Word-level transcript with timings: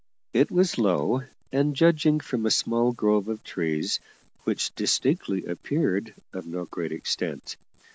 It 0.33 0.49
was 0.49 0.79
low 0.79 1.21
and, 1.51 1.75
judging 1.75 2.21
from 2.21 2.47
a 2.47 2.49
small 2.49 2.91
grove 2.91 3.27
of 3.27 3.43
trees 3.43 3.99
which 4.45 4.73
distinctly 4.73 5.45
appeared, 5.45 6.15
of 6.33 6.47
no 6.47 6.65
great 6.65 6.91
extent. 6.91 7.55